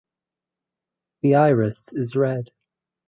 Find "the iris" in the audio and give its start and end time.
1.21-1.93